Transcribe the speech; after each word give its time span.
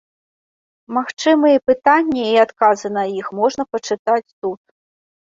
Магчымыя 0.97 1.61
пытанні 1.69 2.23
і 2.31 2.33
адказы 2.47 2.87
на 2.97 3.03
іх 3.21 3.25
можна 3.45 3.63
пачытаць 3.73 4.27
тут. 4.41 4.61